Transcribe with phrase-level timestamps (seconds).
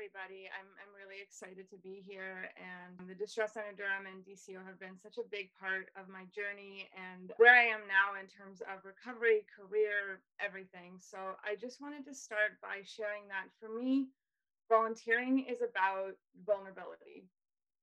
[0.00, 0.48] everybody.
[0.56, 2.48] I'm, I'm really excited to be here.
[2.56, 6.24] And the Distress Center Durham and DCO have been such a big part of my
[6.32, 10.96] journey and where I am now in terms of recovery, career, everything.
[10.96, 14.08] So I just wanted to start by sharing that for me,
[14.72, 16.16] volunteering is about
[16.48, 17.28] vulnerability.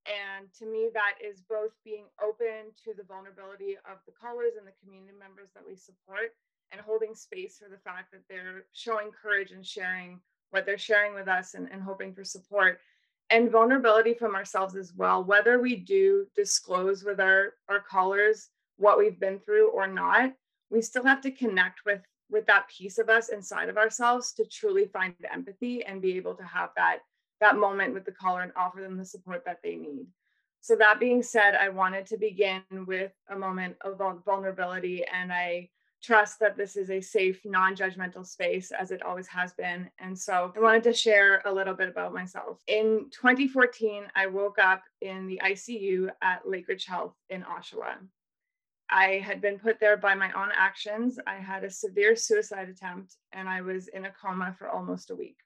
[0.09, 4.65] And to me, that is both being open to the vulnerability of the callers and
[4.65, 6.33] the community members that we support
[6.73, 10.17] and holding space for the fact that they're showing courage and sharing
[10.51, 12.79] what they're sharing with us and, and hoping for support.
[13.29, 18.47] And vulnerability from ourselves as well whether we do disclose with our our callers
[18.77, 20.33] what we've been through or not
[20.69, 24.45] we still have to connect with with that piece of us inside of ourselves to
[24.45, 26.99] truly find empathy and be able to have that
[27.39, 30.07] that moment with the caller and offer them the support that they need.
[30.61, 35.69] So that being said i wanted to begin with a moment of vulnerability and i
[36.07, 39.89] trust that this is a safe, non judgmental space as it always has been.
[39.99, 42.59] And so I wanted to share a little bit about myself.
[42.67, 47.95] In 2014, I woke up in the ICU at Lakeridge Health in Oshawa.
[48.89, 51.19] I had been put there by my own actions.
[51.27, 55.15] I had a severe suicide attempt and I was in a coma for almost a
[55.15, 55.37] week.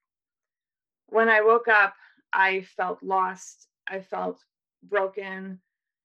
[1.08, 1.96] When I woke up,
[2.32, 3.68] I felt lost.
[3.88, 4.40] I felt
[4.84, 5.60] broken.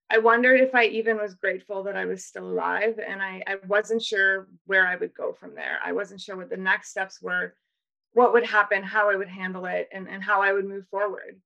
[0.08, 3.00] I wondered if I even was grateful that I was still alive.
[3.04, 5.78] And I, I wasn't sure where I would go from there.
[5.84, 7.54] I wasn't sure what the next steps were,
[8.12, 11.40] what would happen, how I would handle it, and, and how I would move forward.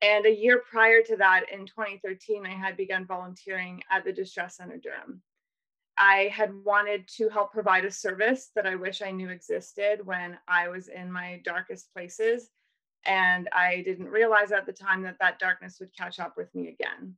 [0.00, 4.56] And a year prior to that, in 2013, I had begun volunteering at the Distress
[4.56, 5.22] Center Durham.
[5.96, 10.38] I had wanted to help provide a service that I wish I knew existed when
[10.46, 12.50] I was in my darkest places.
[13.04, 16.68] And I didn't realize at the time that that darkness would catch up with me
[16.68, 17.16] again.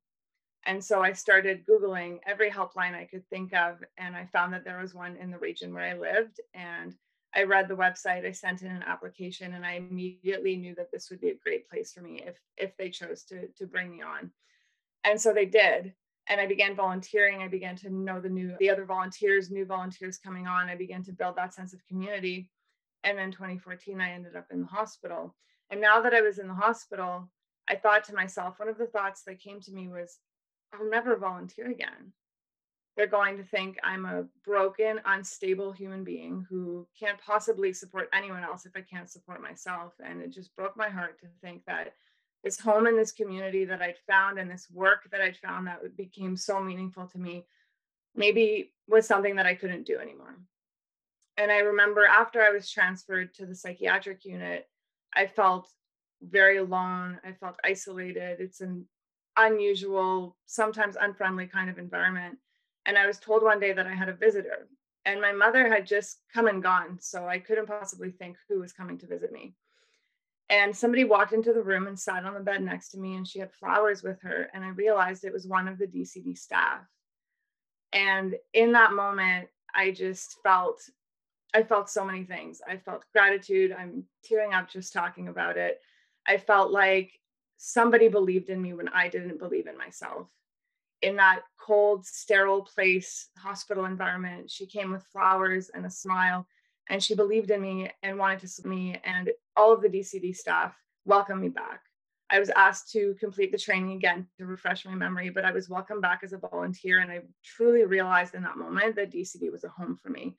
[0.67, 3.83] And so I started Googling every helpline I could think of.
[3.97, 6.41] And I found that there was one in the region where I lived.
[6.55, 6.95] And
[7.35, 11.11] I read the website, I sent in an application, and I immediately knew that this
[11.11, 14.03] would be a great place for me if if they chose to to bring me
[14.03, 14.33] on.
[15.05, 15.95] And so they did.
[16.29, 17.43] And I began volunteering.
[17.43, 20.69] I began to know the new the other volunteers, new volunteers coming on.
[20.69, 22.51] I began to build that sense of community.
[23.05, 25.35] And then 2014, I ended up in the hospital.
[25.71, 27.31] And now that I was in the hospital,
[27.69, 30.19] I thought to myself, one of the thoughts that came to me was,
[30.73, 32.13] I'll never volunteer again.
[32.97, 38.43] They're going to think I'm a broken, unstable human being who can't possibly support anyone
[38.43, 39.95] else if I can't support myself.
[40.05, 41.95] And it just broke my heart to think that
[42.45, 45.97] this home and this community that I'd found and this work that I'd found that
[45.97, 47.47] became so meaningful to me
[48.15, 50.37] maybe was something that I couldn't do anymore.
[51.37, 54.69] And I remember after I was transferred to the psychiatric unit,
[55.15, 55.69] I felt
[56.23, 57.19] very alone.
[57.25, 58.41] I felt isolated.
[58.41, 58.87] It's an
[59.37, 62.39] unusual, sometimes unfriendly kind of environment.
[62.87, 64.69] And I was told one day that I had a visitor,
[65.05, 66.99] and my mother had just come and gone.
[67.01, 69.55] So I couldn't possibly think who was coming to visit me.
[70.49, 73.27] And somebody walked into the room and sat on the bed next to me, and
[73.27, 74.51] she had flowers with her.
[74.53, 76.81] And I realized it was one of the DCD staff.
[77.93, 80.81] And in that moment, I just felt
[81.53, 82.61] I felt so many things.
[82.69, 83.75] I felt gratitude.
[83.77, 85.81] I'm tearing up just talking about it.
[86.27, 87.13] I felt like
[87.63, 90.31] somebody believed in me when I didn't believe in myself.
[91.03, 96.47] In that cold, sterile place, hospital environment, she came with flowers and a smile,
[96.89, 98.99] and she believed in me and wanted to see me.
[99.05, 101.83] And all of the DCD staff welcomed me back.
[102.31, 105.69] I was asked to complete the training again to refresh my memory, but I was
[105.69, 107.01] welcomed back as a volunteer.
[107.01, 110.35] And I truly realized in that moment that DCD was a home for me.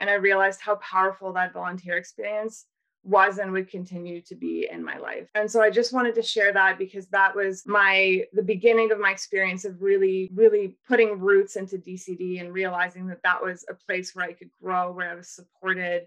[0.00, 2.66] And I realized how powerful that volunteer experience
[3.06, 5.28] was and would continue to be in my life.
[5.34, 8.98] And so I just wanted to share that because that was my the beginning of
[8.98, 13.74] my experience of really really putting roots into DCD and realizing that that was a
[13.74, 16.06] place where I could grow, where I was supported,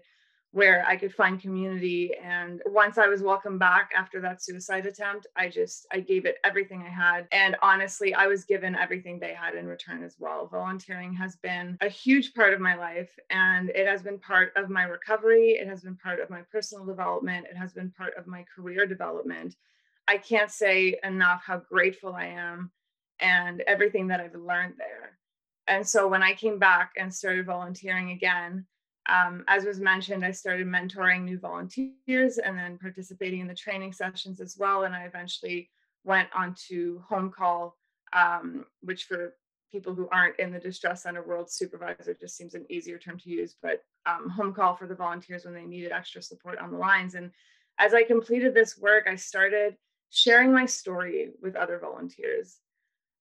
[0.52, 2.12] where I could find community.
[2.22, 6.38] And once I was welcomed back after that suicide attempt, I just I gave it
[6.44, 7.28] everything I had.
[7.30, 10.48] And honestly, I was given everything they had in return as well.
[10.48, 14.70] Volunteering has been a huge part of my life and it has been part of
[14.70, 15.50] my recovery.
[15.50, 17.46] It has been part of my personal development.
[17.48, 19.54] It has been part of my career development.
[20.08, 22.72] I can't say enough how grateful I am
[23.20, 25.18] and everything that I've learned there.
[25.68, 28.66] And so when I came back and started volunteering again,
[29.08, 33.92] um, as was mentioned, I started mentoring new volunteers and then participating in the training
[33.92, 34.84] sessions as well.
[34.84, 35.70] And I eventually
[36.04, 37.76] went on to home call,
[38.12, 39.34] um, which for
[39.72, 43.30] people who aren't in the distress center world, supervisor just seems an easier term to
[43.30, 46.78] use, but um, home call for the volunteers when they needed extra support on the
[46.78, 47.14] lines.
[47.14, 47.30] And
[47.78, 49.76] as I completed this work, I started
[50.10, 52.58] sharing my story with other volunteers.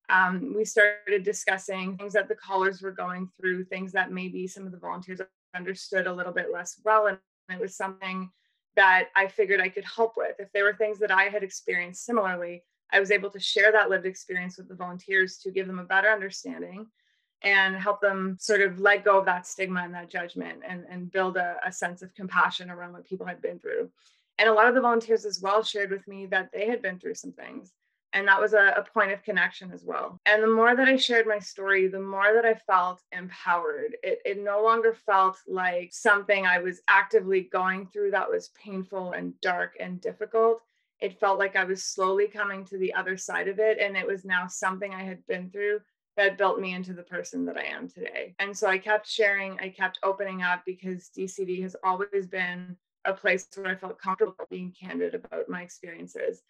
[0.10, 4.66] Um, we started discussing things that the callers were going through, things that maybe some
[4.66, 5.22] of the volunteers
[5.56, 7.08] understood a little bit less well.
[7.08, 7.18] And
[7.50, 8.30] it was something
[8.76, 10.36] that I figured I could help with.
[10.40, 13.90] If there were things that I had experienced similarly, I was able to share that
[13.90, 16.88] lived experience with the volunteers to give them a better understanding
[17.42, 21.12] and help them sort of let go of that stigma and that judgment and, and
[21.12, 23.90] build a, a sense of compassion around what people had been through.
[24.38, 27.00] And a lot of the volunteers as well shared with me that they had been
[27.00, 27.72] through some things.
[28.14, 30.18] And that was a, a point of connection as well.
[30.26, 33.96] And the more that I shared my story, the more that I felt empowered.
[34.02, 39.12] It, it no longer felt like something I was actively going through that was painful
[39.12, 40.62] and dark and difficult
[41.00, 43.80] it felt like I was slowly coming to the other side of it.
[43.80, 45.80] And it was now something I had been through
[46.18, 48.36] that built me into the person that I am today.
[48.40, 53.14] And so I kept sharing, I kept opening up because DCD has always been a
[53.14, 56.42] place where I felt comfortable being candid about my experiences.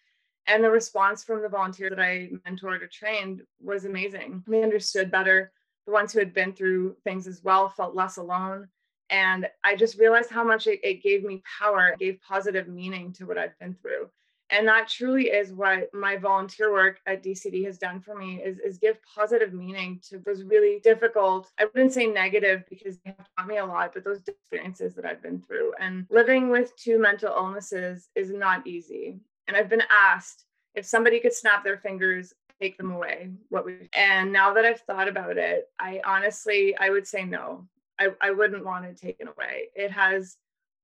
[0.50, 4.42] And the response from the volunteers that I mentored or trained was amazing.
[4.48, 5.52] They understood better.
[5.86, 8.66] The ones who had been through things as well felt less alone.
[9.10, 13.12] And I just realized how much it, it gave me power, it gave positive meaning
[13.12, 14.10] to what I've been through
[14.50, 18.58] and that truly is what my volunteer work at dcd has done for me is,
[18.58, 23.26] is give positive meaning to those really difficult i wouldn't say negative because they have
[23.38, 26.98] taught me a lot but those experiences that i've been through and living with two
[26.98, 30.44] mental illnesses is not easy and i've been asked
[30.74, 34.80] if somebody could snap their fingers take them away what would and now that i've
[34.80, 37.66] thought about it i honestly i would say no
[37.98, 40.36] I, I wouldn't want it taken away it has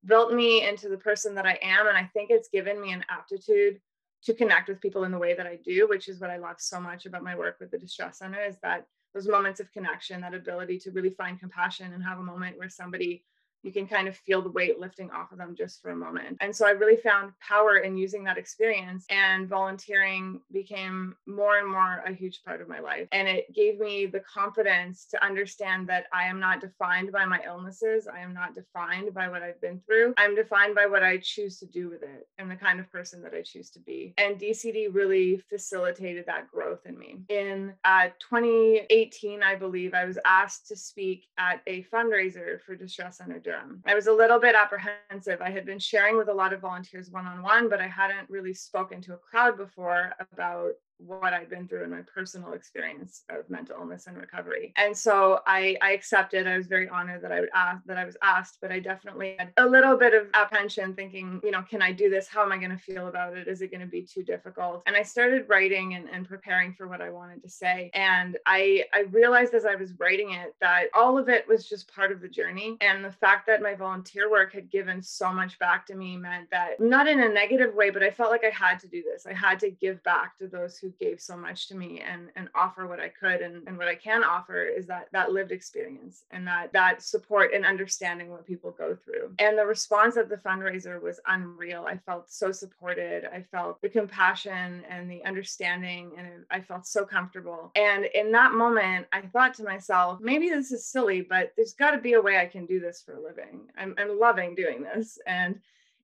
[0.07, 1.87] built me into the person that I am.
[1.89, 3.81] And I think it's given me an aptitude
[4.25, 6.57] to connect with people in the way that I do, which is what I love
[6.59, 10.21] so much about my work with the Distress Center is that those moments of connection,
[10.21, 13.25] that ability to really find compassion and have a moment where somebody
[13.67, 16.37] you can kind of feel the weight lifting off of them just for a moment.
[16.41, 21.69] And so I really found power in using that experience, and volunteering became more and
[21.69, 23.09] more a huge part of my life.
[23.11, 27.41] And it gave me the confidence to understand that I am not defined by my
[27.45, 30.15] illnesses, I am not defined by what I've been through.
[30.17, 33.21] I'm defined by what I choose to do with it and the kind of person
[33.23, 34.15] that I choose to be.
[34.17, 37.17] And DCD really facilitated that growth in me.
[37.29, 43.19] In uh, 2018, I believe, I was asked to speak at a fundraiser for Distress
[43.19, 43.83] Center Durham.
[43.87, 45.41] I was a little bit apprehensive.
[45.41, 48.29] I had been sharing with a lot of volunteers one on one, but I hadn't
[48.31, 53.23] really spoken to a crowd before about what I'd been through in my personal experience
[53.31, 54.73] of mental illness and recovery.
[54.77, 56.47] And so I, I accepted.
[56.47, 59.37] I was very honored that I would ask that I was asked, but I definitely
[59.39, 62.29] had a little bit of apprehension, thinking, you know, can I do this?
[62.29, 63.49] How am I going to feel about it?
[63.49, 64.83] Is it going to be too difficult?
[64.87, 67.91] And I started writing and, and preparing for what I wanted to say.
[67.95, 71.93] And I I realized as I was writing it that all of it was just
[71.95, 72.77] part of the journey.
[72.81, 76.51] And the fact that my volunteer work had given so much back to me meant
[76.51, 79.27] that not in a negative way, but I felt like I had to do this.
[79.27, 82.29] I had to give back to those who who gave so much to me and
[82.37, 85.53] and offer what I could and, and what I can offer is that that lived
[85.53, 89.33] experience and that that support and understanding what people go through.
[89.39, 91.87] And the response at the fundraiser was unreal.
[91.89, 93.25] I felt so supported.
[93.25, 97.73] I felt the compassion and the understanding and I felt so comfortable.
[97.75, 101.93] And in that moment, I thought to myself, maybe this is silly, but there's got
[101.93, 103.63] to be a way I can do this for a living.
[103.77, 105.19] I'm, I'm loving doing this.
[105.27, 105.61] And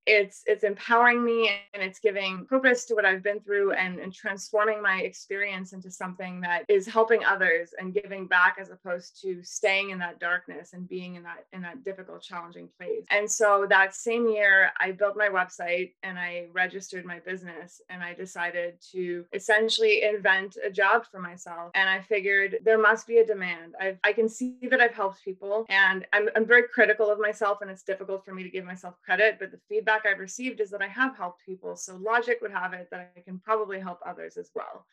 [0.06, 4.12] it's it's empowering me and it's giving purpose to what i've been through and, and
[4.12, 9.42] transforming my experience into something that is helping others and giving back as opposed to
[9.42, 13.04] staying in that darkness and being in that in that difficult challenging place.
[13.10, 18.02] And so that same year i built my website and i registered my business and
[18.02, 21.70] i decided to essentially invent a job for myself.
[21.74, 23.74] And i figured there must be a demand.
[23.80, 27.58] I've, i can see that i've helped people and I'm, I'm very critical of myself
[27.60, 30.60] and it's difficult for me to give myself credit but the feedback feedback I've received
[30.60, 31.76] is that I have helped people.
[31.76, 34.86] So logic would have it that I can probably help others as well.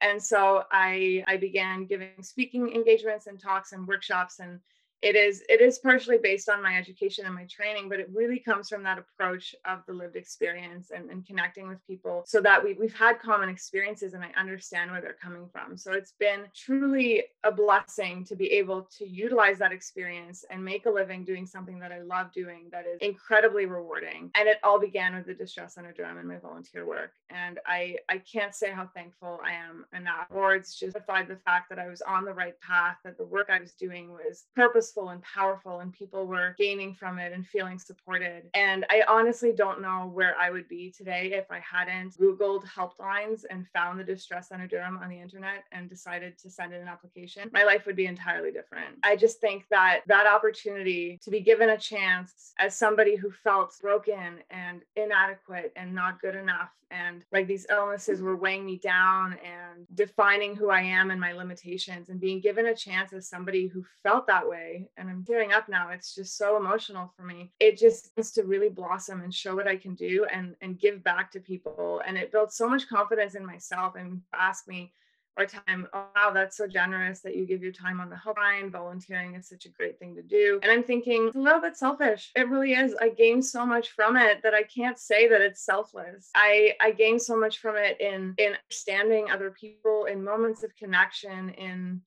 [0.00, 4.60] And so I I began giving speaking engagements and talks and workshops and
[5.02, 8.38] it is it is partially based on my education and my training but it really
[8.38, 12.62] comes from that approach of the lived experience and, and connecting with people so that
[12.62, 15.76] we, we've had common experiences and i understand where they're coming from.
[15.76, 20.86] So it's been truly a blessing to be able to utilize that experience and make
[20.86, 24.30] a living doing something that i love doing that is incredibly rewarding.
[24.34, 27.12] And it all began with the distress Durham and my volunteer work.
[27.30, 30.30] And i i can't say how thankful i am enough.
[30.30, 33.60] Words justified the fact that i was on the right path that the work i
[33.60, 38.50] was doing was purposeful and powerful and people were gaining from it and feeling supported.
[38.54, 43.44] And I honestly don't know where I would be today if I hadn't Googled helplines
[43.50, 46.88] and found the Distress Center Durham on the internet and decided to send in an
[46.88, 47.50] application.
[47.52, 48.96] My life would be entirely different.
[49.04, 53.74] I just think that that opportunity to be given a chance as somebody who felt
[53.80, 59.38] broken and inadequate and not good enough and like these illnesses were weighing me down
[59.44, 63.66] and defining who I am and my limitations and being given a chance as somebody
[63.66, 65.90] who felt that way and I'm tearing up now.
[65.90, 67.52] It's just so emotional for me.
[67.60, 71.02] It just wants to really blossom and show what I can do and and give
[71.02, 72.02] back to people.
[72.06, 74.92] And it built so much confidence in myself and ask me
[75.36, 75.86] or time.
[75.92, 78.70] Oh, wow, that's so generous that you give your time on the helpline.
[78.70, 80.60] Volunteering is such a great thing to do.
[80.62, 82.30] And I'm thinking it's a little bit selfish.
[82.36, 82.94] It really is.
[83.00, 86.30] I gain so much from it that I can't say that it's selfless.
[86.34, 90.74] I I gain so much from it in in understanding other people, in moments of
[90.76, 92.02] connection, in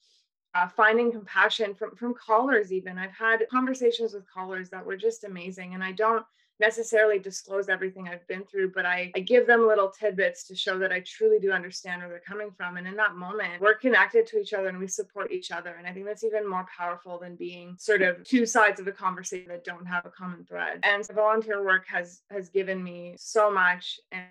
[0.56, 5.24] uh, finding compassion from from callers even i've had conversations with callers that were just
[5.24, 6.26] amazing and i don't
[6.60, 10.78] necessarily disclose everything I've been through, but I, I give them little tidbits to show
[10.80, 12.78] that I truly do understand where they're coming from.
[12.78, 15.76] And in that moment, we're connected to each other and we support each other.
[15.78, 18.92] And I think that's even more powerful than being sort of two sides of a
[18.92, 20.80] conversation that don't have a common thread.
[20.84, 24.26] And volunteer work has has given me so much and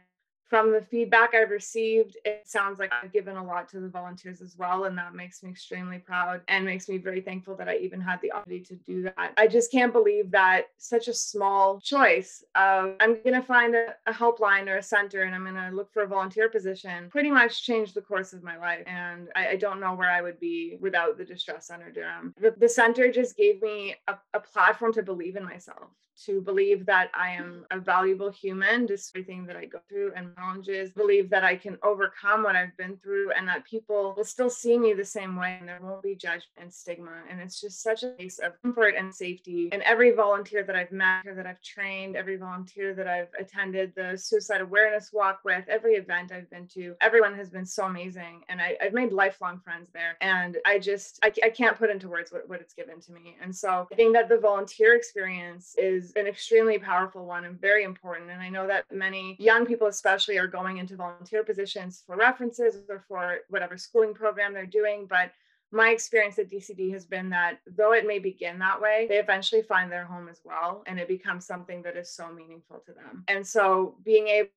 [0.53, 4.43] from the feedback I've received, it sounds like I've given a lot to the volunteers
[4.43, 4.85] as well.
[4.85, 8.21] And that makes me extremely proud and makes me very thankful that I even had
[8.21, 9.33] the opportunity to do that.
[9.39, 13.95] I just can't believe that such a small choice of I'm going to find a,
[14.07, 17.31] a helpline or a center and I'm going to look for a volunteer position pretty
[17.31, 18.85] much changed the course of my life.
[18.87, 22.35] And I, I don't know where I would be without the Distress Center Durham.
[22.39, 25.89] The, the center just gave me a, a platform to believe in myself
[26.27, 30.35] to believe that I am a valuable human despite everything that I go through and
[30.37, 34.51] challenges, believe that I can overcome what I've been through and that people will still
[34.51, 37.23] see me the same way and there won't be judgment and stigma.
[37.31, 39.69] And it's just such a place of comfort and safety.
[39.71, 43.93] And every volunteer that I've met, or that I've trained, every volunteer that I've attended
[43.95, 48.43] the suicide awareness walk with, every event I've been to, everyone has been so amazing.
[48.49, 50.17] And I, have made lifelong friends there.
[50.21, 53.37] And I just, I, I can't put into words what, what it's given to me.
[53.41, 57.85] And so I think that the volunteer experience is an extremely powerful one and very
[57.85, 58.31] important.
[58.31, 62.77] And I know that many young people, especially, are going into volunteer positions for references
[62.89, 65.07] or for whatever schooling program they're doing.
[65.09, 65.33] But
[65.71, 69.63] my experience at DCD has been that though it may begin that way, they eventually
[69.63, 70.83] find their home as well.
[70.87, 73.25] And it becomes something that is so meaningful to them.
[73.29, 74.51] And so being able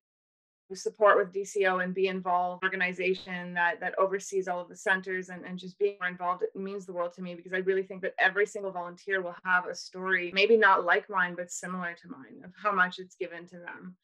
[0.74, 5.44] support with DCO and be involved organization that that oversees all of the centers and,
[5.44, 8.02] and just being more involved it means the world to me because I really think
[8.02, 12.08] that every single volunteer will have a story, maybe not like mine, but similar to
[12.08, 13.96] mine of how much it's given to them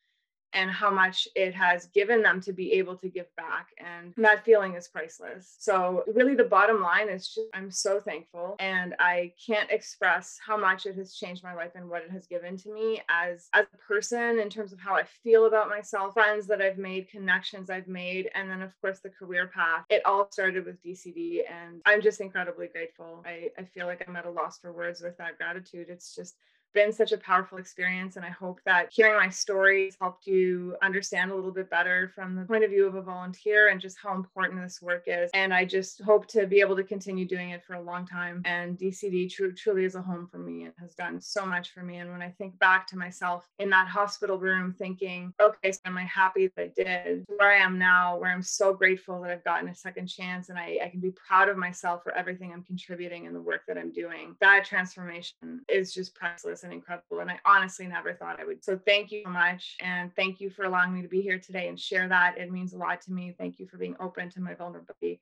[0.55, 3.69] and how much it has given them to be able to give back.
[3.79, 5.57] And that feeling is priceless.
[5.59, 10.57] So, really, the bottom line is just I'm so thankful and I can't express how
[10.57, 13.67] much it has changed my life and what it has given to me as, as
[13.73, 17.71] a person in terms of how I feel about myself, friends that I've made, connections
[17.71, 19.85] I've made, and then, of course, the career path.
[19.91, 23.23] It all started with DCD, and I'm just incredibly grateful.
[23.27, 25.87] I, I feel like I'm at a loss for words with that gratitude.
[25.89, 26.37] It's just
[26.73, 28.17] been such a powerful experience.
[28.17, 32.35] And I hope that hearing my stories helped you understand a little bit better from
[32.35, 35.31] the point of view of a volunteer and just how important this work is.
[35.35, 38.43] And I just hope to be able to continue doing it for a long time.
[38.45, 40.67] And DCD tr- truly is a home for me.
[40.67, 41.99] It has done so much for me.
[41.99, 45.99] And when I think back to myself in that hospital room, thinking, okay, so am
[45.99, 47.25] I happy that I did?
[47.37, 50.59] Where I am now, where I'm so grateful that I've gotten a second chance and
[50.59, 53.79] I, I can be proud of myself for everything I'm contributing in the work that
[53.79, 54.37] I'm doing.
[54.41, 57.21] That transformation is just priceless and incredible.
[57.21, 58.65] And I honestly never thought I would.
[58.65, 59.77] So thank you so much.
[59.81, 62.39] And thank you for allowing me to be here today and share that.
[62.39, 63.35] It means a lot to me.
[63.39, 65.21] Thank you for being open to my vulnerability.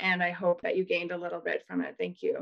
[0.00, 1.96] And I hope that you gained a little bit from it.
[1.98, 2.38] Thank you.